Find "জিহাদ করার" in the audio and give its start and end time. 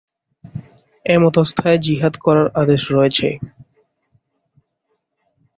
1.85-2.47